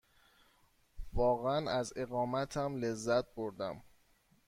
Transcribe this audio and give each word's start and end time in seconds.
واقعاً 1.13 1.71
از 1.71 1.93
اقامتم 1.95 2.75
لذت 2.75 3.35
بردم. 3.35 3.83